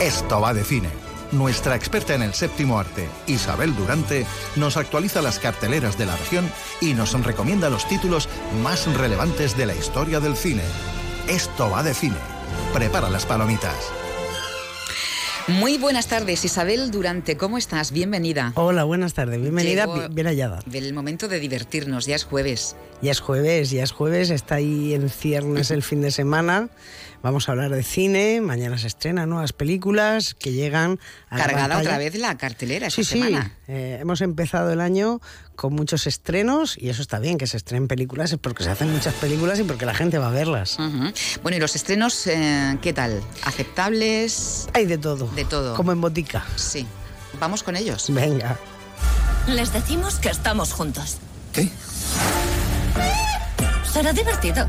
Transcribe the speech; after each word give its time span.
Esto 0.00 0.42
va 0.42 0.52
de 0.52 0.62
cine. 0.62 0.90
Nuestra 1.32 1.74
experta 1.74 2.14
en 2.14 2.22
el 2.22 2.34
séptimo 2.34 2.78
arte, 2.78 3.08
Isabel 3.26 3.74
Durante, 3.74 4.26
nos 4.54 4.76
actualiza 4.76 5.22
las 5.22 5.38
carteleras 5.38 5.96
de 5.96 6.04
la 6.04 6.14
región 6.16 6.50
y 6.82 6.92
nos 6.92 7.12
recomienda 7.24 7.70
los 7.70 7.88
títulos 7.88 8.28
más 8.62 8.86
relevantes 8.94 9.56
de 9.56 9.64
la 9.64 9.74
historia 9.74 10.20
del 10.20 10.36
cine. 10.36 10.62
Esto 11.28 11.70
va 11.70 11.82
de 11.82 11.94
cine. 11.94 12.18
Prepara 12.74 13.08
las 13.08 13.24
palomitas. 13.24 14.05
Muy 15.48 15.78
buenas 15.78 16.08
tardes, 16.08 16.44
Isabel 16.44 16.90
Durante, 16.90 17.36
¿cómo 17.36 17.56
estás? 17.56 17.92
Bienvenida. 17.92 18.50
Hola, 18.56 18.82
buenas 18.82 19.14
tardes, 19.14 19.40
bienvenida, 19.40 19.86
Llegó 19.86 20.08
bien 20.08 20.26
hallada. 20.26 20.58
El 20.72 20.92
momento 20.92 21.28
de 21.28 21.38
divertirnos, 21.38 22.06
ya 22.06 22.16
es 22.16 22.24
jueves. 22.24 22.74
Ya 23.00 23.12
es 23.12 23.20
jueves, 23.20 23.70
ya 23.70 23.84
es 23.84 23.92
jueves, 23.92 24.30
está 24.30 24.56
ahí 24.56 24.92
en 24.94 25.08
ciernes 25.08 25.70
el 25.70 25.84
fin 25.84 26.00
de 26.00 26.10
semana. 26.10 26.68
Vamos 27.22 27.48
a 27.48 27.52
hablar 27.52 27.70
de 27.70 27.84
cine, 27.84 28.40
mañana 28.40 28.76
se 28.76 28.88
estrenan 28.88 29.30
nuevas 29.30 29.52
películas 29.52 30.34
que 30.34 30.52
llegan 30.52 30.98
a 31.28 31.38
la 31.38 31.44
Cargada 31.46 31.78
otra 31.78 31.98
vez 31.98 32.14
la 32.16 32.36
cartelera 32.36 32.88
esta 32.88 33.02
Sí, 33.02 33.04
sí, 33.04 33.22
semana. 33.22 33.52
eh, 33.68 33.98
hemos 34.00 34.20
empezado 34.22 34.72
el 34.72 34.80
año 34.80 35.20
con 35.56 35.74
muchos 35.74 36.06
estrenos 36.06 36.76
y 36.78 36.90
eso 36.90 37.02
está 37.02 37.18
bien, 37.18 37.38
que 37.38 37.46
se 37.46 37.56
estrenen 37.56 37.88
películas, 37.88 38.32
es 38.32 38.38
porque 38.38 38.62
se 38.62 38.70
hacen 38.70 38.92
muchas 38.92 39.14
películas 39.14 39.58
y 39.58 39.64
porque 39.64 39.86
la 39.86 39.94
gente 39.94 40.18
va 40.18 40.28
a 40.28 40.30
verlas. 40.30 40.76
Bueno, 41.42 41.56
¿y 41.56 41.60
los 41.60 41.74
estrenos 41.74 42.26
eh, 42.26 42.78
qué 42.82 42.92
tal? 42.92 43.20
¿Aceptables? 43.42 44.68
Hay 44.74 44.86
de 44.86 44.98
todo. 44.98 45.26
De 45.28 45.44
todo. 45.44 45.74
Como 45.74 45.92
en 45.92 46.00
botica. 46.00 46.44
Sí. 46.56 46.86
Vamos 47.40 47.62
con 47.62 47.76
ellos. 47.76 48.06
Venga. 48.10 48.56
Les 49.48 49.72
decimos 49.72 50.16
que 50.16 50.28
estamos 50.28 50.72
juntos. 50.72 51.18
¿Qué? 51.52 51.68
Será 53.92 54.12
divertido. 54.12 54.66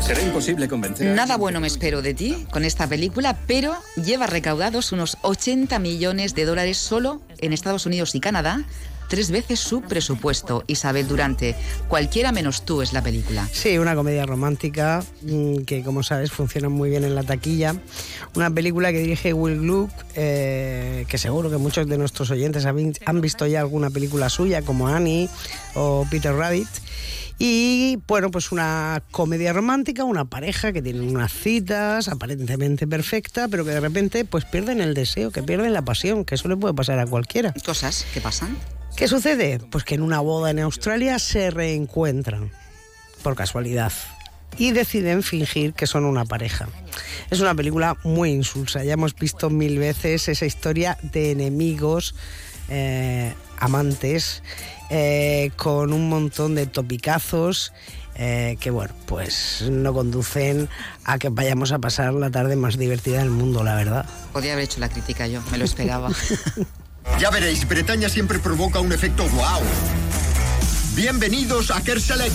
Será 0.00 0.22
imposible 0.22 0.66
convencer. 0.66 1.14
Nada 1.14 1.36
bueno 1.36 1.60
me 1.60 1.68
espero 1.68 2.02
de 2.02 2.14
ti 2.14 2.46
con 2.50 2.64
esta 2.64 2.88
película, 2.88 3.38
pero 3.46 3.76
lleva 3.94 4.26
recaudados 4.26 4.90
unos 4.90 5.16
80 5.22 5.78
millones 5.78 6.34
de 6.34 6.46
dólares 6.46 6.78
solo 6.78 7.20
en 7.40 7.52
Estados 7.52 7.86
Unidos 7.86 8.14
y 8.14 8.20
Canadá, 8.20 8.64
tres 9.10 9.30
veces 9.30 9.58
su 9.58 9.82
presupuesto. 9.82 10.62
Isabel 10.68 11.08
Durante, 11.08 11.56
cualquiera 11.88 12.30
menos 12.32 12.64
tú 12.64 12.80
es 12.80 12.92
la 12.92 13.02
película. 13.02 13.46
Sí, 13.52 13.76
una 13.76 13.94
comedia 13.94 14.24
romántica 14.24 15.04
mm, 15.22 15.62
que, 15.62 15.82
como 15.82 16.02
sabes, 16.02 16.30
funciona 16.30 16.68
muy 16.68 16.90
bien 16.90 17.04
en 17.04 17.16
la 17.16 17.24
taquilla. 17.24 17.74
Una 18.36 18.50
película 18.50 18.92
que 18.92 19.00
dirige 19.00 19.32
Will 19.34 19.58
Gluck, 19.60 19.90
eh, 20.14 21.04
que 21.08 21.18
seguro 21.18 21.50
que 21.50 21.56
muchos 21.56 21.88
de 21.88 21.98
nuestros 21.98 22.30
oyentes 22.30 22.64
han, 22.64 22.92
han 23.04 23.20
visto 23.20 23.46
ya 23.46 23.60
alguna 23.60 23.90
película 23.90 24.30
suya, 24.30 24.62
como 24.62 24.86
Annie 24.86 25.28
o 25.74 26.06
Peter 26.08 26.32
Rabbit. 26.32 26.68
Y 27.42 27.98
bueno, 28.06 28.30
pues 28.30 28.52
una 28.52 29.02
comedia 29.12 29.54
romántica, 29.54 30.04
una 30.04 30.26
pareja 30.26 30.74
que 30.74 30.82
tienen 30.82 31.08
unas 31.08 31.32
citas 31.32 32.08
aparentemente 32.08 32.86
perfecta, 32.86 33.48
pero 33.48 33.64
que 33.64 33.70
de 33.70 33.80
repente 33.80 34.26
pues 34.26 34.44
pierden 34.44 34.82
el 34.82 34.92
deseo, 34.92 35.30
que 35.30 35.42
pierden 35.42 35.72
la 35.72 35.80
pasión, 35.80 36.26
que 36.26 36.34
eso 36.34 36.48
le 36.48 36.58
puede 36.58 36.74
pasar 36.74 36.98
a 36.98 37.06
cualquiera. 37.06 37.54
Cosas 37.64 38.04
que 38.12 38.20
pasan. 38.20 38.58
¿Qué 38.94 39.08
sucede? 39.08 39.58
Pues 39.70 39.84
que 39.84 39.94
en 39.94 40.02
una 40.02 40.20
boda 40.20 40.50
en 40.50 40.58
Australia 40.58 41.18
se 41.18 41.50
reencuentran, 41.50 42.50
por 43.22 43.36
casualidad, 43.36 43.92
y 44.58 44.72
deciden 44.72 45.22
fingir 45.22 45.72
que 45.72 45.86
son 45.86 46.04
una 46.04 46.26
pareja. 46.26 46.68
Es 47.30 47.40
una 47.40 47.54
película 47.54 47.96
muy 48.04 48.32
insulsa, 48.32 48.84
ya 48.84 48.92
hemos 48.92 49.14
visto 49.14 49.48
mil 49.48 49.78
veces 49.78 50.28
esa 50.28 50.44
historia 50.44 50.98
de 51.02 51.30
enemigos, 51.30 52.14
eh, 52.70 53.34
amantes, 53.58 54.42
eh, 54.88 55.50
con 55.56 55.92
un 55.92 56.08
montón 56.08 56.54
de 56.54 56.66
topicazos. 56.66 57.72
eh, 58.16 58.56
que 58.60 58.70
bueno, 58.70 58.92
pues 59.06 59.64
no 59.70 59.94
conducen 59.94 60.68
a 61.04 61.18
que 61.18 61.30
vayamos 61.30 61.72
a 61.72 61.78
pasar 61.78 62.12
la 62.12 62.30
tarde 62.30 62.54
más 62.54 62.76
divertida 62.76 63.20
del 63.20 63.30
mundo, 63.30 63.64
la 63.64 63.74
verdad. 63.76 64.04
Podría 64.32 64.52
haber 64.52 64.64
hecho 64.64 64.78
la 64.80 64.88
crítica 64.90 65.26
yo, 65.26 65.40
me 65.50 65.58
lo 65.58 65.64
esperaba. 65.64 66.10
Ya 67.18 67.30
veréis, 67.30 67.66
Bretaña 67.66 68.08
siempre 68.08 68.38
provoca 68.38 68.78
un 68.80 68.92
efecto 68.92 69.24
wow. 69.28 69.60
Bienvenidos 70.94 71.70
a 71.70 71.82
Kerselec. 71.82 72.32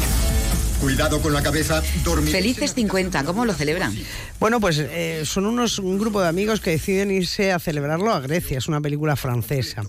Cuidado 0.82 1.22
con 1.22 1.34
la 1.34 1.42
cabeza, 1.42 1.82
dormir. 2.04 2.32
Felices 2.32 2.74
50, 2.74 3.24
¿cómo 3.24 3.46
lo 3.46 3.54
celebran? 3.54 3.96
Bueno, 4.40 4.60
pues 4.60 4.78
eh, 4.80 5.24
son 5.26 5.46
unos, 5.46 5.80
un 5.80 5.98
grupo 5.98 6.22
de 6.22 6.28
amigos 6.28 6.60
que 6.60 6.72
deciden 6.72 7.12
irse 7.12 7.52
a 7.52 7.60
celebrarlo 7.60 8.12
a 8.12 8.20
Grecia, 8.20 8.58
es 8.58 8.68
una 8.68 8.82
película 8.82 9.16
francesa. 9.16 9.84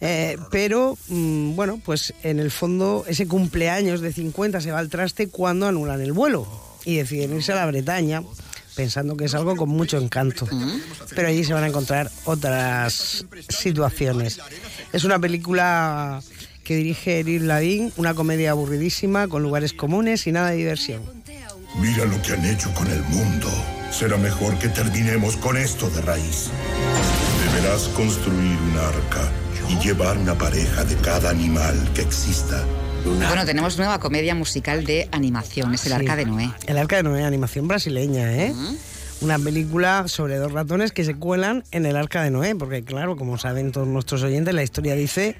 Eh, 0.00 0.38
pero, 0.50 0.96
mm, 1.08 1.54
bueno, 1.54 1.80
pues 1.84 2.14
en 2.22 2.40
el 2.40 2.50
fondo 2.50 3.04
ese 3.06 3.28
cumpleaños 3.28 4.00
de 4.00 4.12
50 4.12 4.60
se 4.60 4.72
va 4.72 4.78
al 4.78 4.88
traste 4.88 5.28
cuando 5.28 5.66
anulan 5.66 6.00
el 6.00 6.12
vuelo 6.12 6.48
y 6.84 6.96
deciden 6.96 7.36
irse 7.36 7.52
a 7.52 7.56
la 7.56 7.66
Bretaña 7.66 8.22
pensando 8.74 9.16
que 9.16 9.26
es 9.26 9.34
algo 9.34 9.56
con 9.56 9.68
mucho 9.68 9.98
encanto. 9.98 10.48
Pero 11.14 11.28
allí 11.28 11.44
se 11.44 11.52
van 11.52 11.64
a 11.64 11.68
encontrar 11.68 12.10
otras 12.24 13.26
situaciones. 13.48 14.40
Es 14.92 15.04
una 15.04 15.18
película 15.18 16.22
que 16.70 16.76
dirige 16.76 17.18
Eric 17.18 17.42
Ladin, 17.42 17.92
una 17.96 18.14
comedia 18.14 18.52
aburridísima 18.52 19.26
con 19.26 19.42
lugares 19.42 19.72
comunes 19.72 20.28
y 20.28 20.30
nada 20.30 20.50
de 20.50 20.56
diversión. 20.58 21.02
Mira 21.80 22.04
lo 22.04 22.22
que 22.22 22.32
han 22.34 22.44
hecho 22.44 22.72
con 22.74 22.86
el 22.86 23.02
mundo. 23.08 23.48
Será 23.90 24.16
mejor 24.16 24.56
que 24.60 24.68
terminemos 24.68 25.36
con 25.36 25.56
esto 25.56 25.90
de 25.90 26.00
raíz. 26.02 26.46
Deberás 27.44 27.88
construir 27.88 28.56
un 28.70 28.78
arca 28.78 29.32
y 29.68 29.84
llevar 29.84 30.16
una 30.16 30.38
pareja 30.38 30.84
de 30.84 30.94
cada 30.98 31.30
animal 31.30 31.74
que 31.92 32.02
exista. 32.02 32.64
Bueno, 33.04 33.44
tenemos 33.44 33.76
nueva 33.76 33.98
comedia 33.98 34.36
musical 34.36 34.84
de 34.84 35.08
animación, 35.10 35.74
es 35.74 35.84
El 35.86 35.88
Sí. 35.94 35.98
Arca 35.98 36.14
de 36.14 36.24
Noé. 36.26 36.52
El 36.68 36.78
Arca 36.78 36.98
de 36.98 37.02
Noé, 37.02 37.24
animación 37.24 37.66
brasileña, 37.66 38.32
¿eh? 38.32 38.54
Una 39.22 39.40
película 39.40 40.04
sobre 40.06 40.36
dos 40.36 40.52
ratones 40.52 40.92
que 40.92 41.02
se 41.02 41.16
cuelan 41.16 41.64
en 41.72 41.84
el 41.84 41.96
Arca 41.96 42.22
de 42.22 42.30
Noé, 42.30 42.54
porque 42.54 42.84
claro, 42.84 43.16
como 43.16 43.38
saben 43.38 43.72
todos 43.72 43.88
nuestros 43.88 44.22
oyentes, 44.22 44.54
la 44.54 44.62
historia 44.62 44.94
dice, 44.94 45.34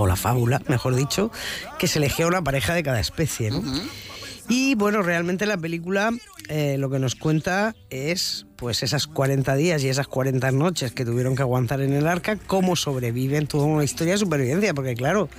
o 0.00 0.06
la 0.06 0.16
fábula, 0.16 0.60
mejor 0.68 0.96
dicho, 0.96 1.30
que 1.78 1.88
se 1.88 1.98
elegía 1.98 2.26
una 2.26 2.42
pareja 2.42 2.74
de 2.74 2.82
cada 2.82 3.00
especie, 3.00 3.50
¿no? 3.50 3.62
Y 4.48 4.74
bueno, 4.74 5.02
realmente 5.02 5.46
la 5.46 5.56
película 5.56 6.10
eh, 6.48 6.76
lo 6.78 6.90
que 6.90 6.98
nos 6.98 7.14
cuenta 7.14 7.74
es 7.88 8.44
pues 8.56 8.82
esas 8.82 9.06
40 9.06 9.54
días 9.56 9.82
y 9.82 9.88
esas 9.88 10.06
40 10.06 10.50
noches 10.52 10.92
que 10.92 11.04
tuvieron 11.04 11.34
que 11.34 11.42
aguantar 11.42 11.80
en 11.80 11.94
el 11.94 12.06
arca, 12.06 12.36
cómo 12.36 12.76
sobreviven, 12.76 13.46
toda 13.46 13.64
una 13.64 13.84
historia 13.84 14.12
de 14.14 14.18
supervivencia, 14.18 14.74
porque 14.74 14.94
claro, 14.94 15.30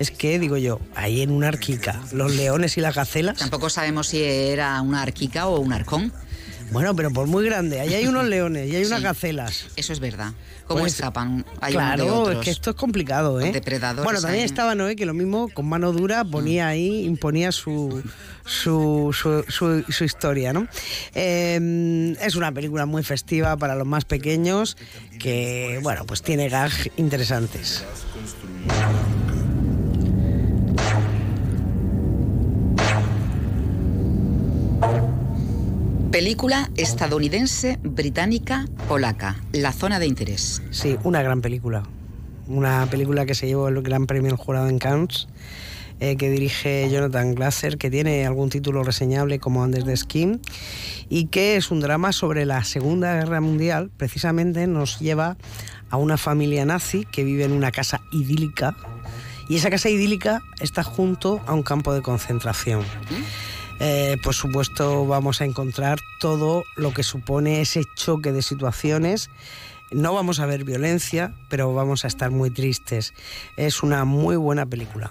es 0.00 0.10
que 0.10 0.38
digo 0.38 0.56
yo, 0.56 0.80
ahí 0.96 1.22
en 1.22 1.30
una 1.30 1.48
arquica, 1.48 2.00
los 2.12 2.34
leones 2.34 2.76
y 2.76 2.80
las 2.80 2.94
gacelas, 2.94 3.38
Tampoco 3.38 3.70
sabemos 3.70 4.08
si 4.08 4.22
era 4.22 4.80
una 4.82 5.02
arquica 5.02 5.46
o 5.46 5.60
un 5.60 5.72
arcón. 5.72 6.12
Bueno, 6.72 6.94
pero 6.94 7.10
por 7.10 7.26
muy 7.26 7.44
grande, 7.44 7.80
ahí 7.80 7.94
hay 7.94 8.06
unos 8.06 8.26
leones 8.26 8.70
y 8.70 8.76
hay 8.76 8.84
unas 8.84 9.02
gacelas. 9.02 9.66
Eso 9.76 9.92
es 9.92 10.00
verdad. 10.00 10.32
¿Cómo 10.66 10.80
Pues, 10.80 10.94
escapan? 10.94 11.44
Hay 11.60 11.74
uno 11.74 11.84
de 11.84 11.94
claro, 11.96 12.04
es 12.04 12.10
otros. 12.28 12.44
que 12.44 12.50
esto 12.50 12.70
es 12.70 12.76
complicado, 12.76 13.40
¿eh? 13.40 13.50
Depredadores 13.50 14.04
Bueno, 14.04 14.20
también 14.20 14.44
estaba 14.44 14.76
Noé 14.76 14.94
que 14.94 15.04
lo 15.04 15.14
mismo 15.14 15.48
con 15.52 15.68
mano 15.68 15.92
dura 15.92 16.24
ponía 16.24 16.68
ahí, 16.68 17.04
imponía 17.04 17.50
su 17.50 18.02
su, 18.44 19.10
su, 19.12 19.44
su- 19.48 19.84
su 19.92 20.04
historia, 20.04 20.52
¿no? 20.52 20.66
Eh, 21.14 22.16
es 22.20 22.36
una 22.36 22.52
película 22.52 22.86
muy 22.86 23.02
festiva 23.02 23.56
para 23.56 23.74
los 23.74 23.86
más 23.86 24.04
pequeños 24.04 24.76
que, 25.18 25.80
bueno, 25.82 26.04
pues 26.06 26.22
tiene 26.22 26.48
gag 26.48 26.70
interesantes. 26.96 27.84
Película 36.20 36.68
estadounidense, 36.76 37.78
británica, 37.82 38.66
polaca. 38.88 39.40
La 39.52 39.72
zona 39.72 39.98
de 39.98 40.06
interés. 40.06 40.60
Sí, 40.70 40.98
una 41.02 41.22
gran 41.22 41.40
película. 41.40 41.82
Una 42.46 42.86
película 42.90 43.24
que 43.24 43.34
se 43.34 43.46
llevó 43.46 43.68
el 43.68 43.80
Gran 43.80 44.06
Premio 44.06 44.28
del 44.28 44.36
Jurado 44.36 44.68
en 44.68 44.78
Cannes, 44.78 45.28
eh, 45.98 46.16
que 46.16 46.28
dirige 46.28 46.90
Jonathan 46.90 47.34
Glasser, 47.34 47.78
que 47.78 47.90
tiene 47.90 48.26
algún 48.26 48.50
título 48.50 48.82
reseñable 48.82 49.38
como 49.38 49.64
Andes 49.64 49.86
de 49.86 49.96
Skin, 49.96 50.42
y 51.08 51.28
que 51.28 51.56
es 51.56 51.70
un 51.70 51.80
drama 51.80 52.12
sobre 52.12 52.44
la 52.44 52.64
Segunda 52.64 53.14
Guerra 53.14 53.40
Mundial. 53.40 53.90
Precisamente 53.96 54.66
nos 54.66 54.98
lleva 54.98 55.38
a 55.88 55.96
una 55.96 56.18
familia 56.18 56.66
nazi 56.66 57.06
que 57.10 57.24
vive 57.24 57.44
en 57.44 57.52
una 57.52 57.70
casa 57.70 58.02
idílica, 58.12 58.76
y 59.48 59.56
esa 59.56 59.70
casa 59.70 59.88
idílica 59.88 60.42
está 60.60 60.82
junto 60.82 61.40
a 61.46 61.54
un 61.54 61.62
campo 61.62 61.94
de 61.94 62.02
concentración. 62.02 62.82
Eh, 62.82 63.49
por 64.22 64.34
supuesto 64.34 65.06
vamos 65.06 65.40
a 65.40 65.44
encontrar 65.44 65.98
todo 66.18 66.64
lo 66.76 66.92
que 66.92 67.02
supone 67.02 67.60
ese 67.60 67.84
choque 67.96 68.32
de 68.32 68.42
situaciones. 68.42 69.30
No 69.90 70.14
vamos 70.14 70.38
a 70.38 70.46
ver 70.46 70.64
violencia, 70.64 71.32
pero 71.48 71.74
vamos 71.74 72.04
a 72.04 72.08
estar 72.08 72.30
muy 72.30 72.50
tristes. 72.50 73.12
Es 73.56 73.82
una 73.82 74.04
muy 74.04 74.36
buena 74.36 74.66
película. 74.66 75.10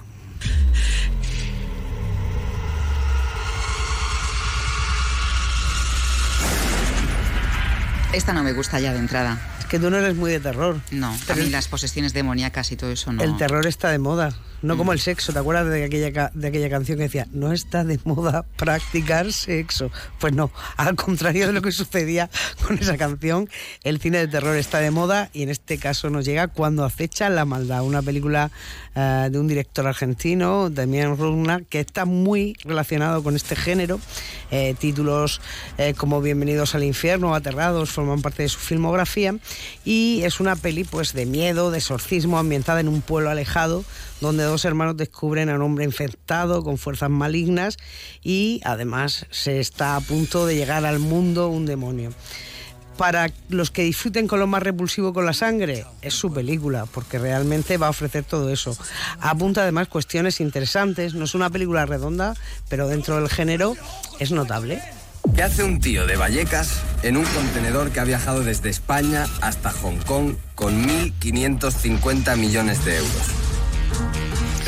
Esta 8.13 8.33
no 8.33 8.43
me 8.43 8.53
gusta 8.53 8.79
ya 8.79 8.91
de 8.91 8.99
entrada. 8.99 9.39
Es 9.59 9.65
que 9.65 9.79
tú 9.79 9.89
no 9.89 9.97
eres 9.97 10.15
muy 10.15 10.31
de 10.31 10.39
terror. 10.39 10.79
No, 10.91 11.09
a 11.09 11.17
Pero 11.27 11.43
mí 11.43 11.49
las 11.49 11.67
posesiones 11.67 12.11
demoníacas 12.13 12.71
y 12.71 12.75
todo 12.75 12.91
eso 12.91 13.13
no. 13.13 13.21
El 13.21 13.37
terror 13.37 13.67
está 13.67 13.89
de 13.91 13.99
moda. 13.99 14.33
No 14.61 14.77
como 14.77 14.93
el 14.93 14.99
sexo. 14.99 15.33
¿Te 15.33 15.39
acuerdas 15.39 15.67
de 15.69 15.83
aquella, 15.83 16.31
de 16.33 16.47
aquella 16.47 16.69
canción 16.69 16.97
que 16.97 17.03
decía, 17.03 17.27
no 17.31 17.51
está 17.51 17.83
de 17.83 17.99
moda 18.03 18.45
practicar 18.57 19.31
sexo? 19.31 19.91
Pues 20.19 20.33
no, 20.33 20.51
al 20.77 20.95
contrario 20.95 21.47
de 21.47 21.53
lo 21.53 21.61
que 21.61 21.71
sucedía 21.71 22.29
con 22.65 22.77
esa 22.77 22.97
canción, 22.97 23.49
el 23.83 23.99
cine 23.99 24.19
de 24.19 24.27
terror 24.27 24.55
está 24.55 24.79
de 24.79 24.91
moda 24.91 25.29
y 25.33 25.43
en 25.43 25.49
este 25.49 25.77
caso 25.77 26.09
nos 26.09 26.25
llega 26.25 26.47
cuando 26.47 26.83
acecha 26.83 27.29
la 27.29 27.45
maldad, 27.45 27.83
una 27.83 28.01
película 28.01 28.51
eh, 28.95 29.29
de 29.31 29.39
un 29.39 29.47
director 29.47 29.87
argentino, 29.87 30.69
Damián 30.69 31.17
Rugna, 31.17 31.61
que 31.69 31.79
está 31.79 32.05
muy 32.05 32.55
relacionado 32.63 33.23
con 33.23 33.35
este 33.35 33.55
género. 33.55 33.99
Eh, 34.51 34.75
títulos 34.79 35.41
eh, 35.77 35.93
como 35.93 36.21
Bienvenidos 36.21 36.75
al 36.75 36.83
infierno, 36.83 37.35
Aterrados, 37.35 37.91
forman 37.91 38.21
parte 38.21 38.43
de 38.43 38.49
su 38.49 38.59
filmografía 38.59 39.35
y 39.85 40.21
es 40.23 40.39
una 40.39 40.55
peli 40.55 40.83
pues 40.83 41.13
de 41.13 41.25
miedo, 41.25 41.71
de 41.71 41.77
exorcismo, 41.77 42.39
ambientada 42.39 42.79
en 42.79 42.87
un 42.87 43.01
pueblo 43.01 43.29
alejado 43.29 43.85
donde 44.21 44.43
dos 44.43 44.65
hermanos 44.65 44.97
descubren 44.97 45.49
a 45.49 45.55
un 45.55 45.61
hombre 45.61 45.85
infectado 45.85 46.63
con 46.63 46.77
fuerzas 46.77 47.09
malignas 47.09 47.77
y 48.23 48.61
además 48.63 49.25
se 49.29 49.59
está 49.59 49.95
a 49.95 50.01
punto 50.01 50.45
de 50.45 50.55
llegar 50.55 50.85
al 50.85 50.99
mundo 50.99 51.49
un 51.49 51.65
demonio 51.65 52.11
para 52.99 53.31
los 53.47 53.71
que 53.71 53.83
disfruten 53.83 54.27
con 54.27 54.41
lo 54.41 54.47
más 54.47 54.61
repulsivo 54.61 55.13
con 55.13 55.25
la 55.25 55.31
sangre, 55.31 55.85
es 56.01 56.13
su 56.13 56.33
película, 56.33 56.85
porque 56.85 57.17
realmente 57.17 57.77
va 57.77 57.87
a 57.87 57.91
ofrecer 57.91 58.25
todo 58.25 58.49
eso. 58.49 58.77
Apunta 59.21 59.61
además 59.61 59.87
cuestiones 59.87 60.41
interesantes, 60.41 61.13
no 61.13 61.23
es 61.23 61.33
una 61.33 61.49
película 61.49 61.85
redonda, 61.85 62.35
pero 62.67 62.89
dentro 62.89 63.15
del 63.15 63.29
género 63.29 63.77
es 64.19 64.33
notable. 64.33 64.81
¿Qué 65.33 65.43
hace 65.43 65.63
un 65.63 65.79
tío 65.79 66.05
de 66.07 66.17
Vallecas 66.17 66.81
en 67.01 67.15
un 67.15 67.23
contenedor 67.23 67.91
que 67.91 68.01
ha 68.01 68.03
viajado 68.03 68.43
desde 68.43 68.69
España 68.69 69.27
hasta 69.39 69.71
Hong 69.71 69.99
Kong 70.05 70.35
con 70.55 70.85
1.550 70.85 72.35
millones 72.35 72.83
de 72.83 72.97
euros? 72.97 73.38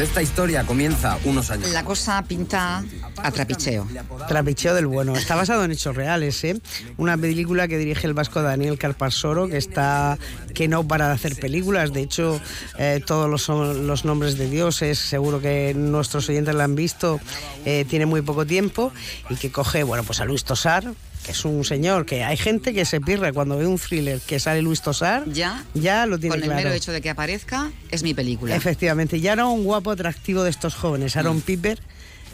Esta 0.02 0.22
historia 0.22 0.64
comienza 0.64 1.20
unos 1.26 1.52
años. 1.52 1.70
La 1.70 1.84
cosa 1.84 2.24
pinta 2.24 2.84
a 3.18 3.32
trapicheo. 3.32 3.88
Trapicheo 4.28 4.74
del 4.74 4.88
bueno. 4.88 5.16
Está 5.16 5.36
basado 5.36 5.64
en 5.64 5.72
hechos 5.72 5.96
reales, 5.96 6.44
¿eh? 6.44 6.60
Una 6.98 7.18
película 7.18 7.68
que 7.68 7.78
dirige 7.78 8.08
el 8.08 8.14
vasco 8.14 8.42
Daniel 8.42 8.80
Carpasoro, 8.80 9.48
que 9.48 9.58
está 9.58 10.18
que 10.56 10.68
no 10.68 10.88
para 10.88 11.10
de 11.10 11.14
hacer 11.14 11.36
películas. 11.36 11.94
De 11.94 12.02
hecho, 12.02 12.42
eh, 12.80 13.00
todos 13.06 13.30
los, 13.30 13.48
los, 13.78 14.06
nombres 14.06 14.38
de 14.38 14.50
dioses, 14.50 14.98
seguro 14.98 15.40
que 15.40 15.74
nuestros 15.76 16.28
oyentes 16.30 16.56
la 16.56 16.64
han 16.64 16.76
visto, 16.76 17.20
eh, 17.66 17.86
tiene 17.88 18.08
muy 18.08 18.22
poco 18.22 18.46
tiempo 18.46 18.92
y 19.30 19.36
que 19.36 19.52
coge, 19.52 19.84
bueno, 19.84 20.04
pues 20.04 20.20
a 20.20 20.26
Luis 20.26 20.44
Tosar, 20.44 20.94
que 21.24 21.32
es 21.32 21.46
un 21.46 21.64
señor 21.64 22.06
que 22.06 22.24
hay 22.24 22.38
gente 22.38 22.74
que 22.74 22.86
se 22.86 23.00
pierde 23.00 23.34
cuando 23.34 23.58
ve 23.58 23.68
un 23.68 23.78
thriller 23.78 24.20
que 24.20 24.40
sale 24.40 24.62
Luis 24.62 24.82
Tosar, 24.82 25.30
ya, 25.32 25.64
ya 25.74 26.06
lo 26.06 26.20
tiene 26.20 26.36
Con 26.36 26.44
el 26.44 26.56
mero 26.56 26.72
hecho 26.72 26.92
de 26.92 27.02
que 27.02 27.10
aparezca, 27.10 27.72
es 27.90 28.04
mi 28.04 28.14
película. 28.14 28.56
Efectivamente, 28.56 29.20
ya 29.20 29.34
era 29.34 29.46
un 29.46 29.64
guapo 29.64 29.92
atractivo 29.92 30.44
de 30.44 30.50
estos 30.50 30.76
jóvenes, 30.76 31.16
Aaron 31.16 31.38
mm. 31.38 31.42
Piper, 31.42 31.80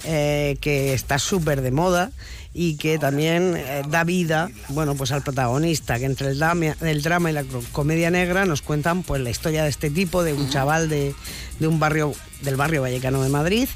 eh, 0.04 0.58
que 0.62 0.94
está 0.94 1.20
súper 1.20 1.62
de 1.62 1.72
moda 1.72 2.12
y 2.54 2.78
que 2.78 2.98
también 2.98 3.56
eh, 3.56 3.84
da 3.90 4.04
vida, 4.04 4.50
bueno, 4.70 4.96
pues 4.96 5.12
al 5.12 5.22
protagonista, 5.22 6.00
que 6.00 6.06
entre 6.06 6.30
el 6.30 6.40
drama, 6.40 6.76
el 6.82 7.02
drama 7.02 7.30
y 7.30 7.34
la 7.34 7.44
comedia 7.72 8.10
negra 8.10 8.46
nos 8.46 8.62
cuentan 8.62 9.04
pues 9.04 9.22
la 9.22 9.30
historia 9.30 9.64
de 9.64 9.70
este 9.70 9.90
tipo, 9.90 10.24
de 10.24 10.34
un 10.34 10.50
chaval 10.50 10.88
de, 10.88 11.14
de 11.60 11.68
un 11.68 11.80
barrio, 11.80 12.14
del 12.42 12.56
barrio 12.56 12.82
vallecano 12.82 13.22
de 13.22 13.30
Madrid, 13.30 13.68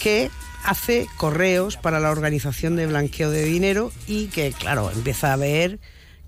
que 0.00 0.30
hace 0.68 1.06
correos 1.16 1.78
para 1.78 1.98
la 1.98 2.10
organización 2.10 2.76
de 2.76 2.86
blanqueo 2.86 3.30
de 3.30 3.42
dinero 3.42 3.90
y 4.06 4.26
que, 4.26 4.52
claro, 4.52 4.90
empieza 4.90 5.32
a 5.32 5.36
ver 5.36 5.78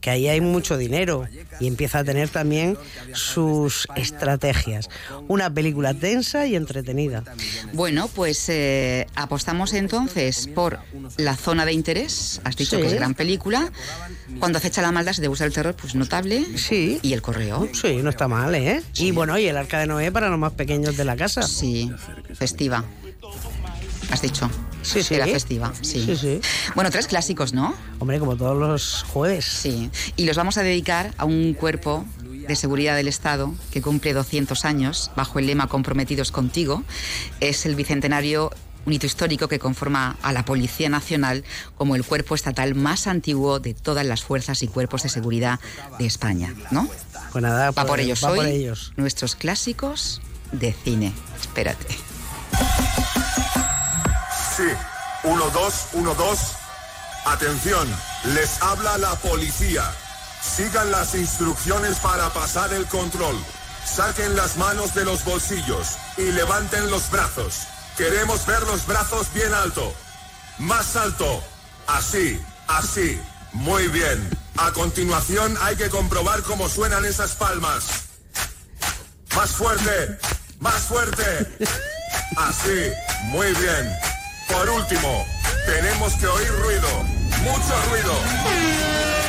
que 0.00 0.08
ahí 0.08 0.28
hay 0.28 0.40
mucho 0.40 0.78
dinero 0.78 1.26
y 1.60 1.66
empieza 1.66 1.98
a 1.98 2.04
tener 2.04 2.30
también 2.30 2.78
sus 3.12 3.86
estrategias. 3.96 4.88
Una 5.28 5.52
película 5.52 5.92
tensa 5.92 6.46
y 6.46 6.56
entretenida. 6.56 7.22
Bueno, 7.74 8.08
pues 8.08 8.48
eh, 8.48 9.06
apostamos 9.14 9.74
entonces 9.74 10.48
por 10.54 10.78
La 11.18 11.36
Zona 11.36 11.66
de 11.66 11.74
Interés, 11.74 12.40
has 12.44 12.56
dicho 12.56 12.78
que 12.78 12.86
es 12.86 12.94
gran 12.94 13.12
película. 13.12 13.70
Cuando 14.38 14.56
acecha 14.56 14.80
la 14.80 14.90
maldad 14.90 15.12
se 15.12 15.26
gusta 15.28 15.44
el 15.44 15.52
terror, 15.52 15.76
pues 15.78 15.94
notable. 15.94 16.46
Sí. 16.56 16.98
Y 17.02 17.12
El 17.12 17.20
Correo. 17.20 17.68
Sí, 17.74 17.96
no 18.02 18.08
está 18.08 18.26
mal, 18.26 18.54
¿eh? 18.54 18.82
Y 18.94 19.10
bueno, 19.10 19.38
y 19.38 19.48
El 19.48 19.58
Arca 19.58 19.80
de 19.80 19.86
Noé 19.86 20.10
para 20.10 20.30
los 20.30 20.38
más 20.38 20.52
pequeños 20.52 20.96
de 20.96 21.04
la 21.04 21.14
casa. 21.14 21.42
Sí, 21.42 21.92
festiva 22.32 22.86
has 24.10 24.22
dicho. 24.22 24.50
Sí, 24.82 25.02
sí. 25.02 25.14
Era 25.14 25.26
festiva, 25.26 25.72
sí. 25.82 26.04
sí. 26.04 26.16
sí. 26.16 26.40
Bueno, 26.74 26.90
tres 26.90 27.06
clásicos, 27.06 27.52
¿no? 27.52 27.74
Hombre, 27.98 28.18
como 28.18 28.36
todos 28.36 28.56
los 28.56 29.04
jueves. 29.08 29.44
Sí. 29.44 29.90
Y 30.16 30.24
los 30.24 30.36
vamos 30.36 30.56
a 30.58 30.62
dedicar 30.62 31.14
a 31.18 31.24
un 31.24 31.54
cuerpo 31.54 32.04
de 32.48 32.56
seguridad 32.56 32.96
del 32.96 33.08
Estado 33.08 33.54
que 33.70 33.82
cumple 33.82 34.12
200 34.12 34.64
años 34.64 35.10
bajo 35.16 35.38
el 35.38 35.46
lema 35.46 35.68
Comprometidos 35.68 36.32
contigo. 36.32 36.82
Es 37.40 37.66
el 37.66 37.74
bicentenario 37.74 38.50
un 38.86 38.92
hito 38.94 39.06
histórico 39.06 39.46
que 39.46 39.58
conforma 39.58 40.16
a 40.22 40.32
la 40.32 40.44
Policía 40.44 40.88
Nacional 40.88 41.44
como 41.76 41.96
el 41.96 42.04
cuerpo 42.04 42.34
estatal 42.34 42.74
más 42.74 43.06
antiguo 43.06 43.60
de 43.60 43.74
todas 43.74 44.06
las 44.06 44.22
fuerzas 44.22 44.62
y 44.62 44.68
cuerpos 44.68 45.02
de 45.02 45.10
seguridad 45.10 45.60
de 45.98 46.06
España, 46.06 46.54
¿no? 46.70 46.88
Pues 47.30 47.42
nada, 47.42 47.70
va 47.70 47.84
por, 47.84 48.00
ellos 48.00 48.22
hoy 48.22 48.38
por 48.38 48.46
ellos. 48.46 48.92
nuestros 48.96 49.36
clásicos 49.36 50.20
de 50.52 50.72
cine. 50.72 51.12
Espérate. 51.40 52.09
Sí, 54.60 54.66
1, 55.22 55.50
2, 55.50 55.74
1, 55.94 56.14
2. 56.14 56.38
Atención, 57.24 57.88
les 58.34 58.60
habla 58.60 58.98
la 58.98 59.14
policía. 59.16 59.90
Sigan 60.42 60.90
las 60.90 61.14
instrucciones 61.14 61.96
para 62.00 62.28
pasar 62.30 62.70
el 62.74 62.84
control. 62.86 63.42
Saquen 63.86 64.36
las 64.36 64.58
manos 64.58 64.94
de 64.94 65.06
los 65.06 65.24
bolsillos 65.24 65.96
y 66.18 66.30
levanten 66.32 66.90
los 66.90 67.10
brazos. 67.10 67.60
Queremos 67.96 68.44
ver 68.44 68.62
los 68.64 68.86
brazos 68.86 69.32
bien 69.32 69.54
alto. 69.54 69.94
Más 70.58 70.94
alto. 70.94 71.42
Así, 71.86 72.38
así. 72.68 73.18
Muy 73.52 73.88
bien. 73.88 74.28
A 74.58 74.72
continuación 74.72 75.56
hay 75.62 75.76
que 75.76 75.88
comprobar 75.88 76.42
cómo 76.42 76.68
suenan 76.68 77.06
esas 77.06 77.30
palmas. 77.32 77.84
Más 79.34 79.52
fuerte. 79.52 80.18
Más 80.58 80.82
fuerte. 80.82 81.56
Así. 82.36 82.92
Muy 83.24 83.52
bien. 83.54 84.09
Por 84.52 84.68
último, 84.68 85.26
tenemos 85.64 86.14
que 86.14 86.26
oír 86.26 86.48
ruido. 86.48 86.88
Mucho 87.42 87.82
ruido. 87.90 88.12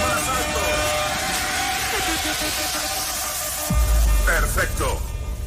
Más 0.02 0.28
alto. 0.38 0.60
Perfecto. 4.26 5.00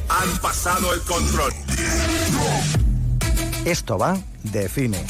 Han 0.09 0.37
pasado 0.37 0.93
el 0.93 1.01
control. 1.01 1.53
Esto 3.65 3.97
va 3.97 4.17
de 4.43 4.69
cine. 4.69 5.03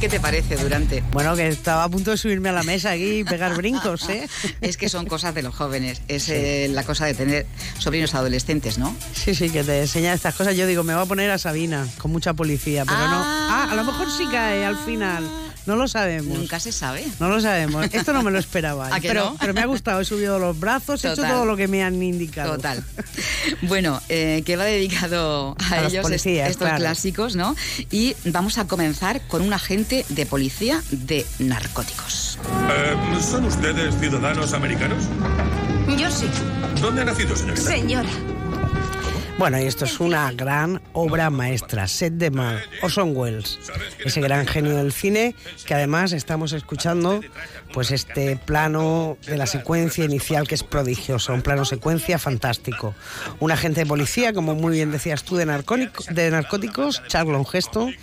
¿Qué 0.00 0.08
te 0.08 0.20
parece, 0.20 0.56
Durante? 0.56 1.02
Bueno, 1.10 1.34
que 1.34 1.48
estaba 1.48 1.82
a 1.82 1.88
punto 1.88 2.12
de 2.12 2.16
subirme 2.16 2.50
a 2.50 2.52
la 2.52 2.62
mesa 2.62 2.92
aquí 2.92 3.18
y 3.18 3.24
pegar 3.24 3.56
brincos, 3.56 4.08
¿eh? 4.08 4.28
es 4.60 4.76
que 4.76 4.88
son 4.88 5.06
cosas 5.06 5.34
de 5.34 5.42
los 5.42 5.52
jóvenes. 5.52 6.02
Es 6.06 6.28
eh, 6.28 6.68
la 6.70 6.84
cosa 6.84 7.06
de 7.06 7.14
tener 7.14 7.46
sobrinos 7.78 8.14
adolescentes, 8.14 8.78
¿no? 8.78 8.94
Sí, 9.12 9.34
sí, 9.34 9.50
que 9.50 9.64
te 9.64 9.80
enseñan 9.80 10.14
estas 10.14 10.36
cosas. 10.36 10.56
Yo 10.56 10.68
digo, 10.68 10.84
me 10.84 10.94
voy 10.94 11.02
a 11.02 11.06
poner 11.06 11.32
a 11.32 11.38
Sabina 11.38 11.84
con 11.98 12.12
mucha 12.12 12.32
policía, 12.32 12.84
pero 12.84 13.08
no. 13.08 13.22
Ah, 13.24 13.68
a 13.72 13.74
lo 13.74 13.82
mejor 13.82 14.08
sí 14.10 14.24
cae 14.30 14.64
al 14.64 14.76
final. 14.76 15.28
No 15.68 15.76
lo 15.76 15.86
sabemos. 15.86 16.38
Nunca 16.38 16.58
se 16.60 16.72
sabe. 16.72 17.04
No 17.20 17.28
lo 17.28 17.42
sabemos. 17.42 17.86
Esto 17.92 18.14
no 18.14 18.22
me 18.22 18.30
lo 18.30 18.38
esperaba. 18.38 18.88
¿A 18.94 19.00
pero, 19.00 19.24
no? 19.24 19.36
pero 19.38 19.52
me 19.52 19.60
ha 19.60 19.66
gustado. 19.66 20.00
He 20.00 20.04
subido 20.06 20.38
los 20.38 20.58
brazos, 20.58 21.04
he 21.04 21.12
hecho 21.12 21.20
todo 21.22 21.44
lo 21.44 21.58
que 21.58 21.68
me 21.68 21.84
han 21.84 22.02
indicado. 22.02 22.56
Total. 22.56 22.82
Bueno, 23.62 24.00
eh, 24.08 24.42
que 24.46 24.56
va 24.56 24.64
dedicado 24.64 25.54
a, 25.70 25.74
A 25.74 25.82
los 25.82 25.92
ellos 25.92 26.02
policías, 26.04 26.48
estos 26.50 26.66
claro. 26.66 26.80
clásicos, 26.80 27.36
¿no? 27.36 27.54
Y 27.90 28.16
vamos 28.24 28.56
a 28.56 28.66
comenzar 28.66 29.20
con 29.28 29.42
un 29.42 29.52
agente 29.52 30.06
de 30.08 30.24
policía 30.24 30.82
de 30.90 31.26
narcóticos. 31.38 32.38
Eh, 32.70 33.20
¿Son 33.20 33.44
ustedes 33.44 33.94
ciudadanos 34.00 34.54
americanos? 34.54 35.04
Yo 35.98 36.10
sí, 36.10 36.26
¿Dónde 36.80 37.02
ha 37.02 37.04
nacido, 37.04 37.36
señorita? 37.36 37.70
señora. 37.70 38.08
Bueno, 39.38 39.60
y 39.60 39.66
esto 39.66 39.84
es 39.84 40.00
una 40.00 40.32
gran 40.32 40.82
obra 40.92 41.30
maestra, 41.30 41.86
Set 41.86 42.14
de 42.14 42.30
Mal, 42.32 42.60
Orson 42.82 43.16
Welles, 43.16 43.58
ese 44.04 44.20
gran 44.20 44.46
genio 44.48 44.74
del 44.76 44.92
cine 44.92 45.36
que 45.64 45.74
además 45.74 46.10
estamos 46.10 46.52
escuchando 46.52 47.20
pues 47.72 47.92
este 47.92 48.36
plano 48.36 49.16
de 49.26 49.36
la 49.36 49.46
secuencia 49.46 50.04
inicial 50.04 50.48
que 50.48 50.56
es 50.56 50.64
prodigioso, 50.64 51.32
un 51.32 51.42
plano 51.42 51.64
secuencia 51.64 52.18
fantástico. 52.18 52.96
Un 53.38 53.52
agente 53.52 53.80
de 53.80 53.86
policía, 53.86 54.32
como 54.32 54.56
muy 54.56 54.72
bien 54.72 54.90
decías 54.90 55.22
tú, 55.22 55.36
de, 55.36 55.46
narcónico- 55.46 56.04
de 56.12 56.30
narcóticos, 56.32 57.00
Charlon 57.06 57.46
Heston, 57.50 57.94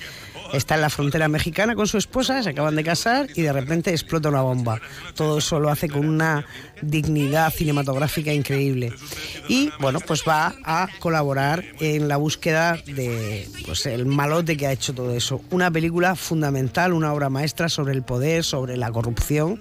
está 0.56 0.76
en 0.76 0.82
la 0.82 0.90
frontera 0.90 1.28
mexicana 1.28 1.76
con 1.76 1.88
su 1.88 1.98
esposa, 1.98 2.42
se 2.44 2.50
acaban 2.50 2.76
de 2.76 2.84
casar 2.84 3.28
y 3.36 3.42
de 3.42 3.54
repente 3.54 3.92
explota 3.92 4.30
una 4.30 4.42
bomba. 4.42 4.80
Todo 5.14 5.38
eso 5.38 5.60
lo 5.60 5.70
hace 5.70 5.90
con 5.90 6.06
una 6.06 6.46
dignidad 6.82 7.52
cinematográfica 7.52 8.34
increíble. 8.34 8.94
Y 9.48 9.72
bueno, 9.80 10.00
pues 10.00 10.24
va 10.28 10.56
a 10.64 10.88
colaborar 11.00 11.64
en 11.80 12.08
la 12.08 12.18
búsqueda 12.18 12.78
de 12.86 13.48
pues 13.66 13.86
el 13.86 14.06
malote 14.06 14.58
que 14.58 14.68
ha 14.68 14.72
hecho 14.72 14.94
todo 14.94 15.16
eso. 15.16 15.42
Una 15.52 15.72
película 15.72 16.16
fundamental, 16.16 16.94
una 16.94 17.14
obra 17.14 17.30
maestra 17.30 17.70
sobre 17.70 17.94
el 17.94 18.04
poder, 18.04 18.44
sobre 18.44 18.78
la 18.78 18.92
corrupción 18.92 19.60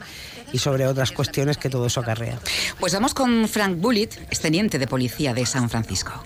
y 0.53 0.59
sobre 0.59 0.87
otras 0.87 1.13
cuestiones 1.13 1.59
que 1.59 1.69
todo 1.69 1.87
eso 1.87 2.01
acarrea. 2.01 2.39
Pues 2.79 2.93
vamos 2.95 3.15
con 3.15 3.49
Frank 3.49 3.79
Bullitt, 3.81 4.15
es 4.31 4.41
teniente 4.41 4.79
de 4.79 4.87
policía 4.87 5.35
de 5.35 5.47
San 5.47 5.69
Francisco. 5.69 6.23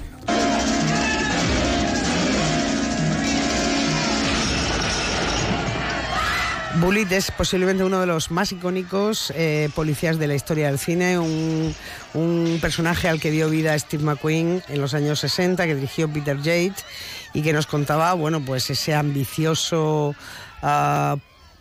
Bullitt 6.80 7.10
es 7.10 7.30
posiblemente 7.32 7.82
uno 7.82 8.00
de 8.00 8.06
los 8.06 8.30
más 8.30 8.52
icónicos 8.52 9.32
eh, 9.34 9.68
policías 9.74 10.18
de 10.18 10.28
la 10.28 10.34
historia 10.34 10.68
del 10.68 10.78
cine, 10.78 11.18
un, 11.18 11.74
personaje 12.60 13.08
al 13.08 13.20
que 13.20 13.30
dio 13.30 13.50
vida 13.50 13.78
Steve 13.78 14.04
McQueen 14.04 14.62
en 14.68 14.80
los 14.80 14.94
años 14.94 15.18
60, 15.20 15.66
que 15.66 15.74
dirigió 15.74 16.12
Peter 16.12 16.36
Yates 16.36 16.84
y 17.34 17.42
que 17.42 17.52
nos 17.52 17.66
contaba, 17.66 18.12
bueno, 18.14 18.40
pues 18.44 18.70
ese 18.70 18.94
ambicioso 18.94 20.14
uh, 20.62 21.16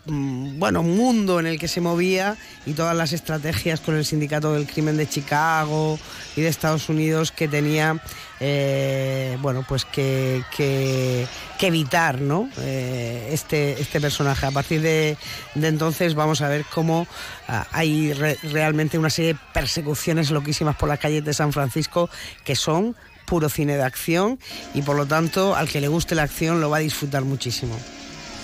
bueno, 0.09 0.83
mundo 0.83 1.39
en 1.39 1.47
el 1.47 1.59
que 1.59 1.67
se 1.67 1.81
movía 1.81 2.37
y 2.65 2.73
todas 2.73 2.95
las 2.95 3.13
estrategias 3.13 3.81
con 3.81 3.95
el 3.95 4.05
sindicato 4.05 4.53
del 4.53 4.67
crimen 4.67 4.97
de 4.97 5.07
Chicago 5.07 5.99
y 6.35 6.41
de 6.41 6.47
Estados 6.47 6.89
Unidos 6.89 7.31
que 7.31 7.47
tenía, 7.47 8.01
eh, 8.39 9.37
bueno, 9.41 9.65
pues 9.67 9.85
que, 9.85 11.27
que 11.57 11.67
evitar, 11.67 12.21
¿no? 12.21 12.49
Eh, 12.59 13.29
este, 13.31 13.79
este 13.81 13.99
personaje. 13.99 14.45
A 14.45 14.51
partir 14.51 14.81
de, 14.81 15.17
entonces 15.55 16.15
vamos 16.15 16.41
a 16.41 16.47
ver 16.47 16.65
cómo 16.73 17.01
uh, 17.01 17.51
hay 17.71 18.13
re, 18.13 18.37
realmente 18.43 18.97
una 18.97 19.09
serie 19.09 19.33
de 19.33 19.39
persecuciones 19.53 20.31
loquísimas 20.31 20.75
por 20.75 20.89
las 20.89 20.99
calles 20.99 21.25
de 21.25 21.33
San 21.33 21.51
Francisco 21.51 22.09
que 22.43 22.55
son 22.55 22.95
puro 23.25 23.49
cine 23.49 23.75
de 23.75 23.83
acción 23.83 24.39
y 24.73 24.81
por 24.81 24.95
lo 24.95 25.05
tanto 25.05 25.55
al 25.55 25.67
que 25.67 25.81
le 25.81 25.89
guste 25.89 26.15
la 26.15 26.23
acción 26.23 26.61
lo 26.61 26.69
va 26.69 26.77
a 26.77 26.79
disfrutar 26.79 27.23
muchísimo. 27.23 27.77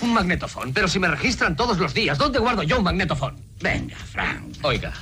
Un 0.02 0.12
magnetofón, 0.12 0.72
pero 0.74 0.88
si 0.88 0.98
me 0.98 1.08
registran 1.08 1.56
todos 1.56 1.78
los 1.78 1.94
días, 1.94 2.18
¿dónde 2.18 2.38
guardo 2.38 2.62
yo 2.62 2.78
un 2.78 2.84
magnetofón? 2.84 3.36
Venga, 3.60 3.96
Frank. 3.96 4.42
Oiga, 4.62 4.92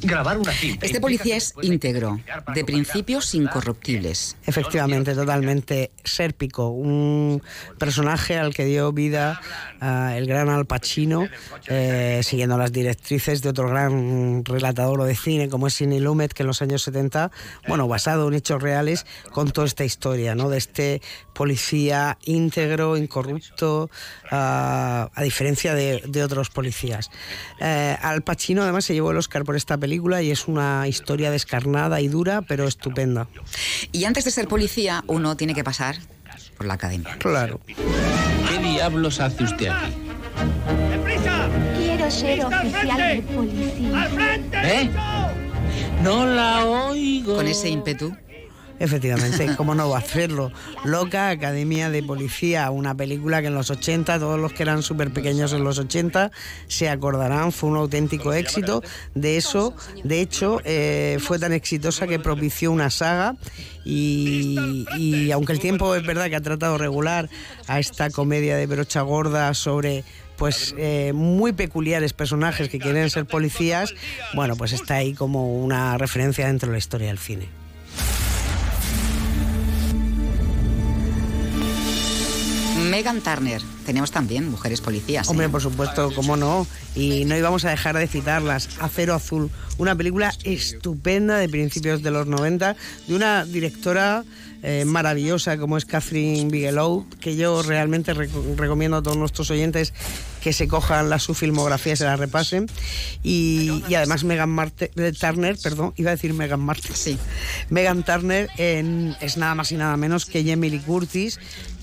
grabar 0.00 0.38
una 0.38 0.52
cinta. 0.52 0.86
Este 0.86 1.00
policía 1.00 1.36
es 1.36 1.54
íntegro, 1.62 2.20
de 2.54 2.64
principios 2.64 3.34
incorruptibles. 3.34 4.36
Efectivamente, 4.46 5.14
totalmente 5.14 5.90
sérpico. 6.04 6.68
Un 6.68 7.42
personaje 7.78 8.38
al 8.38 8.54
que 8.54 8.64
dio 8.64 8.92
vida 8.92 9.40
uh, 9.82 10.16
el 10.16 10.26
gran 10.26 10.48
Al 10.48 10.66
Pacino, 10.66 11.26
eh, 11.66 12.20
siguiendo 12.22 12.56
las 12.56 12.72
directrices 12.72 13.42
de 13.42 13.48
otro 13.48 13.68
gran 13.68 14.44
relatador 14.44 15.02
de 15.04 15.16
cine 15.16 15.48
como 15.48 15.66
es 15.66 15.74
Sidney 15.74 16.00
Lumet, 16.00 16.32
que 16.32 16.42
en 16.42 16.46
los 16.46 16.62
años 16.62 16.82
70, 16.82 17.30
bueno, 17.66 17.88
basado 17.88 18.28
en 18.28 18.34
hechos 18.34 18.62
reales, 18.62 19.04
contó 19.32 19.64
esta 19.64 19.84
historia, 19.84 20.34
¿no? 20.34 20.48
De 20.48 20.58
este 20.58 21.02
policía 21.34 22.18
íntegro, 22.24 22.96
incorrupto, 22.96 23.90
uh, 24.30 24.34
a 24.34 25.22
diferencia 25.22 25.74
de, 25.74 26.02
de 26.06 26.22
otros 26.22 26.50
policías. 26.50 27.10
Uh, 27.60 27.96
Al 28.00 28.22
Pacino 28.22 28.62
además 28.62 28.84
se 28.84 28.94
llevó 28.94 29.10
el 29.10 29.16
Oscar 29.16 29.44
por 29.44 29.56
esta 29.56 29.76
película 29.76 29.87
y 29.92 30.30
es 30.30 30.48
una 30.48 30.86
historia 30.86 31.30
descarnada 31.30 32.00
y 32.00 32.08
dura, 32.08 32.42
pero 32.42 32.66
estupenda. 32.66 33.26
Y 33.92 34.04
antes 34.04 34.24
de 34.24 34.30
ser 34.30 34.46
policía, 34.48 35.02
uno 35.06 35.36
tiene 35.36 35.54
que 35.54 35.64
pasar 35.64 35.96
por 36.56 36.66
la 36.66 36.74
academia. 36.74 37.16
Claro. 37.18 37.60
¿Qué 37.66 38.58
diablos 38.58 39.20
hace 39.20 39.44
usted 39.44 39.68
aquí? 39.68 39.92
¡Deprisa! 40.90 41.48
Quiero 41.76 42.10
ser 42.10 42.44
oficial 42.44 42.96
de 42.96 43.22
policía. 43.22 44.10
¿Eh? 44.64 44.90
No 46.02 46.26
la 46.26 46.64
oigo. 46.64 47.36
Con 47.36 47.46
ese 47.46 47.68
ímpetu. 47.68 48.14
Efectivamente, 48.80 49.54
¿cómo 49.56 49.74
no 49.74 49.88
va 49.88 49.96
a 49.96 50.00
hacerlo? 50.00 50.52
Loca, 50.84 51.30
Academia 51.30 51.90
de 51.90 52.02
Policía, 52.02 52.70
una 52.70 52.94
película 52.94 53.40
que 53.40 53.48
en 53.48 53.54
los 53.54 53.70
80, 53.70 54.18
todos 54.18 54.38
los 54.38 54.52
que 54.52 54.62
eran 54.62 54.82
súper 54.82 55.12
pequeños 55.12 55.52
en 55.52 55.64
los 55.64 55.78
80 55.78 56.30
se 56.68 56.88
acordarán, 56.88 57.52
fue 57.52 57.70
un 57.70 57.76
auténtico 57.76 58.32
éxito. 58.32 58.82
De 59.14 59.36
eso, 59.36 59.74
de 60.04 60.20
hecho, 60.20 60.60
eh, 60.64 61.18
fue 61.20 61.38
tan 61.38 61.52
exitosa 61.52 62.06
que 62.06 62.18
propició 62.18 62.70
una 62.70 62.90
saga 62.90 63.36
y, 63.84 64.86
y 64.96 65.30
aunque 65.32 65.52
el 65.52 65.60
tiempo 65.60 65.94
es 65.94 66.06
verdad 66.06 66.28
que 66.28 66.36
ha 66.36 66.40
tratado 66.40 66.78
regular 66.78 67.28
a 67.66 67.80
esta 67.80 68.10
comedia 68.10 68.56
de 68.56 68.66
brocha 68.66 69.02
gorda 69.02 69.52
sobre 69.54 70.04
pues 70.38 70.74
eh, 70.78 71.12
muy 71.14 71.52
peculiares 71.52 72.12
personajes 72.12 72.68
que 72.68 72.78
quieren 72.78 73.10
ser 73.10 73.26
policías, 73.26 73.94
bueno, 74.34 74.56
pues 74.56 74.72
está 74.72 74.94
ahí 74.94 75.12
como 75.12 75.58
una 75.58 75.98
referencia 75.98 76.46
dentro 76.46 76.68
de 76.68 76.74
la 76.74 76.78
historia 76.78 77.08
del 77.08 77.18
cine. 77.18 77.57
Megan 82.90 83.20
Turner. 83.20 83.62
Tenemos 83.86 84.10
también 84.10 84.50
mujeres 84.50 84.80
policías. 84.80 85.28
Hombre, 85.28 85.46
¿eh? 85.46 85.48
por 85.48 85.62
supuesto, 85.62 86.12
cómo 86.14 86.36
no. 86.36 86.66
Y 86.94 87.24
no 87.24 87.36
íbamos 87.36 87.64
a 87.64 87.70
dejar 87.70 87.96
de 87.96 88.06
citarlas. 88.06 88.68
Acero 88.80 89.14
Azul, 89.14 89.50
una 89.78 89.94
película 89.94 90.32
estupenda 90.44 91.38
de 91.38 91.48
principios 91.48 92.02
de 92.02 92.10
los 92.10 92.26
90, 92.26 92.76
de 93.06 93.14
una 93.14 93.44
directora 93.44 94.24
eh, 94.62 94.84
maravillosa 94.84 95.56
como 95.56 95.76
es 95.76 95.84
Catherine 95.84 96.50
Bigelow, 96.50 97.06
que 97.20 97.36
yo 97.36 97.62
realmente 97.62 98.12
rec 98.12 98.30
recomiendo 98.56 98.96
a 98.96 99.02
todos 99.02 99.16
nuestros 99.16 99.50
oyentes 99.52 99.94
que 100.42 100.52
se 100.52 100.66
cojan 100.66 101.10
la, 101.10 101.20
su 101.20 101.34
filmografía 101.34 101.92
y 101.92 101.96
se 101.96 102.04
la 102.04 102.16
repasen. 102.16 102.66
Y, 103.22 103.84
y 103.88 103.94
además 103.94 104.24
Megan 104.24 104.50
Marte, 104.50 104.90
Turner, 105.18 105.56
perdón, 105.62 105.92
iba 105.96 106.10
a 106.10 106.14
decir 106.14 106.34
Megan 106.34 106.60
Martin. 106.60 106.94
Sí. 106.94 107.18
Megan 107.70 108.02
Turner 108.02 108.50
en, 108.56 109.16
es 109.20 109.36
nada 109.36 109.54
más 109.54 109.70
y 109.70 109.76
nada 109.76 109.96
menos 109.96 110.26
que 110.26 110.42
Lee 110.42 110.80
Curtis, 110.80 111.38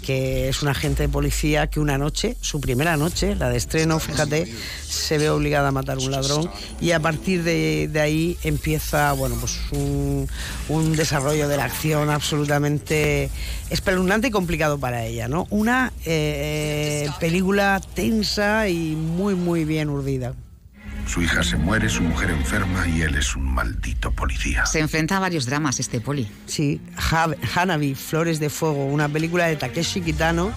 que 0.05 0.50
es 0.50 0.62
una 0.62 0.71
agente 0.71 1.03
de 1.03 1.09
policía 1.09 1.67
que 1.67 1.79
una 1.79 1.97
noche, 1.97 2.38
su 2.41 2.62
primera 2.62 2.95
noche, 2.95 3.35
la 3.35 3.50
de 3.50 3.57
estreno, 3.57 4.00
fíjate, 4.00 4.53
se 4.88 5.17
ve 5.17 5.29
obligada 5.29 5.69
a 5.69 5.71
matar 5.71 5.97
a 5.97 6.01
un 6.01 6.12
ladrón 6.12 6.50
y 6.79 6.91
a 6.91 7.00
partir 7.00 7.43
de, 7.43 7.89
ahí 8.00 8.38
empieza, 8.43 9.13
bueno, 9.13 9.35
pues 9.39 9.59
un, 9.71 10.27
un, 10.69 10.95
desarrollo 10.95 11.47
de 11.47 11.57
la 11.57 11.65
acción 11.65 12.09
absolutamente 12.09 13.29
espeluznante 13.69 14.27
y 14.27 14.31
complicado 14.31 14.77
para 14.77 15.05
ella, 15.05 15.27
¿no? 15.27 15.47
Una 15.50 15.91
eh, 16.05 17.09
película 17.19 17.81
tensa 17.95 18.69
y 18.69 18.95
muy, 18.95 19.33
muy 19.33 19.65
bien 19.65 19.89
urdida. 19.89 20.35
Su 21.07 21.21
hija 21.21 21.43
se 21.43 21.55
muere, 21.57 21.88
su 21.88 22.01
mujer 22.01 22.31
enferma 22.31 22.88
y 22.88 23.01
él 23.01 23.15
es 23.15 23.35
un 23.35 23.53
maldito 23.53 24.12
policía. 24.12 24.65
Se 24.65 24.79
enfrenta 24.79 25.17
a 25.17 25.19
varios 25.19 25.45
dramas 25.45 25.79
este 25.79 26.01
poli. 26.01 26.27
Sí, 26.45 26.81
Hanabi, 27.55 27.95
Flores 27.95 28.39
de 28.39 28.50
Fuego, 28.50 28.85
una 28.85 29.07
película 29.07 29.45
de 29.45 29.55
Takeshi 29.55 30.01
Kitano. 30.01 30.51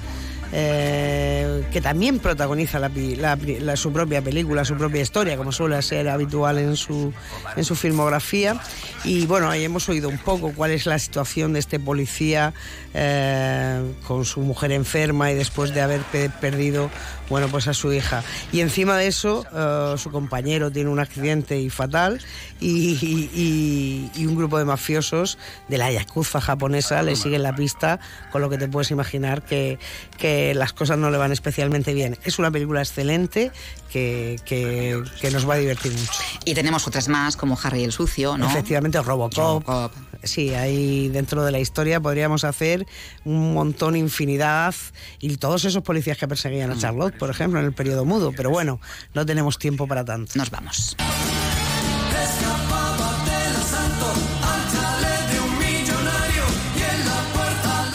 Eh, 0.51 1.63
que 1.71 1.83
también 1.83 2.21
protagoniza 2.21 2.79
la, 2.79 2.91
la, 3.19 3.39
la, 3.61 3.77
su 3.77 3.93
propia 3.93 4.23
película, 4.23 4.65
su 4.65 4.77
propia 4.77 5.03
historia, 5.03 5.37
como 5.37 5.53
suele 5.53 5.81
ser 5.83 6.09
habitual 6.09 6.57
en 6.57 6.75
su, 6.75 7.13
en 7.55 7.65
su 7.65 7.77
filmografía. 7.77 8.59
Y 9.05 9.27
bueno, 9.27 9.51
ahí 9.51 9.65
hemos 9.65 9.87
oído 9.91 10.09
un 10.09 10.17
poco 10.17 10.55
cuál 10.55 10.71
es 10.71 10.87
la 10.87 10.99
situación 10.99 11.53
de 11.53 11.59
este 11.59 11.79
policía 11.79 12.55
eh, 12.95 13.93
con 14.07 14.25
su 14.25 14.41
mujer 14.41 14.73
enferma 14.73 15.31
y 15.31 15.35
después 15.35 15.75
de 15.75 15.83
haber 15.83 16.01
pe 16.01 16.31
perdido 16.31 16.91
bueno, 17.29 17.49
pues 17.49 17.69
a 17.69 17.75
su 17.75 17.93
hija. 17.93 18.23
Y 18.53 18.61
encima 18.61 18.97
de 18.97 19.07
eso, 19.07 19.45
uh, 19.53 19.97
su 19.99 20.11
compañero 20.11 20.71
tiene 20.71 20.91
un 20.91 20.99
accidente 20.99 21.61
y 21.61 21.71
fatal 21.71 22.21
y, 22.61 22.99
y, 23.01 24.11
y, 24.15 24.27
un 24.27 24.37
grupo 24.37 24.59
de 24.59 24.65
mafiosos 24.65 25.39
de 25.69 25.79
la 25.79 25.91
Yakuza 25.93 26.41
japonesa 26.41 27.03
le 27.03 27.17
siguen 27.17 27.43
la 27.43 27.55
pista, 27.55 28.01
con 28.33 28.43
lo 28.43 28.51
que 28.51 28.59
te 28.59 28.69
puedes 28.69 28.91
imaginar 28.91 29.43
que, 29.43 29.79
que 30.17 30.55
las 30.55 30.73
cosas 30.73 30.99
no 30.99 31.11
le 31.11 31.19
van 31.19 31.33
especialmente 31.33 31.95
bien. 31.95 32.19
Es 32.25 32.39
una 32.39 32.51
película 32.51 32.81
excelente 32.81 33.53
que, 33.91 34.41
que, 34.45 35.03
que, 35.21 35.31
nos 35.31 35.49
va 35.49 35.55
a 35.55 35.59
divertir 35.59 35.93
mucho. 35.93 36.13
Y 36.45 36.55
tenemos 36.55 36.87
otras 36.87 37.09
más, 37.09 37.37
como 37.37 37.59
Harry 37.63 37.85
el 37.85 37.93
Sucio, 37.93 38.37
¿no? 38.37 38.47
Efectivamente, 38.47 39.01
Robocop. 39.01 39.39
Robocop. 39.39 39.93
Sí, 40.23 40.53
ahí 40.55 41.09
dentro 41.09 41.45
de 41.45 41.53
la 41.53 41.61
historia 41.61 42.01
podríamos 42.01 42.43
hacer 42.43 42.87
un 43.25 43.55
montón, 43.55 43.95
infinidad, 43.95 44.75
y 45.21 45.37
todos 45.37 45.65
esos 45.65 45.83
policías 45.83 46.19
que 46.19 46.27
perseguían 46.27 46.73
a 46.73 46.77
Charlotte, 46.77 47.15
por 47.19 47.31
ejemplo, 47.31 47.61
en 47.61 47.67
el 47.67 47.73
periodo 47.73 48.05
mudo. 48.05 48.33
Pero 48.37 48.51
bueno, 48.51 48.81
no 49.15 49.27
tenemos 49.27 49.59
tiempo 49.59 49.87
para 49.87 50.05
tanto. 50.05 50.33
Nos 50.37 50.51
vamos. 50.51 50.97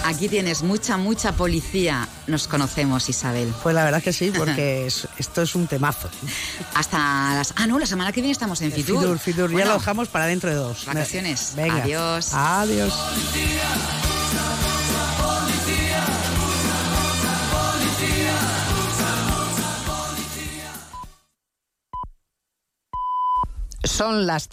Aquí 0.05 0.29
tienes 0.29 0.61
mucha, 0.63 0.97
mucha 0.97 1.31
policía. 1.31 2.07
Nos 2.27 2.47
conocemos, 2.47 3.09
Isabel. 3.09 3.51
Pues 3.63 3.73
la 3.73 3.83
verdad 3.83 4.03
que 4.03 4.13
sí, 4.13 4.31
porque 4.35 4.85
es, 4.87 5.07
esto 5.17 5.41
es 5.41 5.55
un 5.55 5.65
temazo. 5.67 6.09
Hasta 6.75 6.97
las. 7.35 7.53
Ah, 7.55 7.65
no, 7.67 7.79
la 7.79 7.85
semana 7.85 8.11
que 8.11 8.21
viene 8.21 8.31
estamos 8.31 8.61
en 8.61 8.71
Fitur. 8.71 9.01
Fitur, 9.01 9.19
Fitur. 9.19 9.51
Bueno, 9.51 9.67
ya 9.67 9.73
lo 9.73 9.79
dejamos 9.79 10.09
para 10.09 10.25
dentro 10.25 10.49
de 10.49 10.55
dos. 10.55 10.85
Vacaciones. 10.85 11.53
Venga. 11.55 11.83
Adiós. 11.83 12.33
Adiós. 12.33 12.93
Son 23.93 24.25
las 24.25 24.47
tres. 24.47 24.51